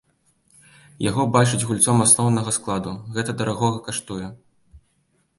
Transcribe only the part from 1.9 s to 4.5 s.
асноўнага складу, гэта дарагога каштуе.